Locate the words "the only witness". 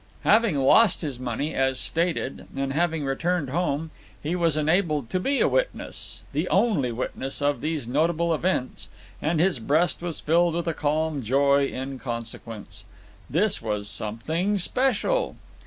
6.33-7.39